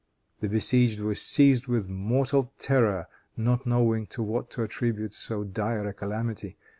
[0.39, 3.05] The besieged were seized with mortal terror,
[3.37, 6.57] not knowing to what to attribute so dire a calamity.